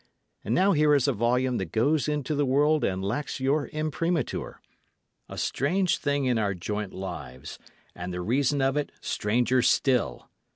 And 0.43 0.55
now 0.55 0.71
here 0.71 0.95
is 0.95 1.07
a 1.07 1.13
volume 1.13 1.57
that 1.57 1.71
goes 1.71 2.07
into 2.09 2.33
the 2.33 2.43
world 2.43 2.83
and 2.83 3.05
lacks 3.05 3.39
your 3.39 3.67
imprimatur: 3.67 4.59
a 5.29 5.37
strange 5.37 5.99
thing 5.99 6.25
in 6.25 6.39
our 6.39 6.55
joint 6.55 6.91
lives; 6.91 7.59
and 7.93 8.11
the 8.11 8.21
reason 8.21 8.63
of 8.63 8.75
it 8.75 8.91
stranger 8.99 9.61
still! 9.61 10.27